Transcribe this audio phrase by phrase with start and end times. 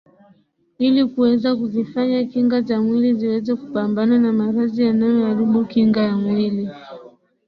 [0.79, 6.69] ili kuweza kuzifanya kinga za mwili ziweze kupambana na maradhi yanayoaribu kinga ya mwili